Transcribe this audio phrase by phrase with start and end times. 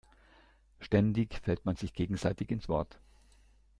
[0.79, 2.99] Ständig fällt man sich gegenseitig ins Wort.